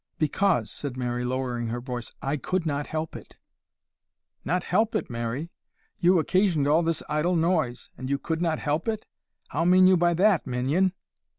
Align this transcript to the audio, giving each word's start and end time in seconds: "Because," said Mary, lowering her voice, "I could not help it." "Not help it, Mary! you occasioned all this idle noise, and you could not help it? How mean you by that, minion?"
"Because," 0.17 0.71
said 0.71 0.97
Mary, 0.97 1.23
lowering 1.23 1.67
her 1.67 1.79
voice, 1.79 2.11
"I 2.23 2.35
could 2.35 2.65
not 2.65 2.87
help 2.87 3.15
it." 3.15 3.37
"Not 4.43 4.63
help 4.63 4.95
it, 4.95 5.11
Mary! 5.11 5.51
you 5.99 6.17
occasioned 6.17 6.67
all 6.67 6.81
this 6.81 7.03
idle 7.07 7.35
noise, 7.35 7.91
and 7.99 8.09
you 8.09 8.17
could 8.17 8.41
not 8.41 8.57
help 8.57 8.87
it? 8.87 9.05
How 9.49 9.63
mean 9.63 9.85
you 9.85 9.97
by 9.97 10.15
that, 10.15 10.47
minion?" 10.47 10.93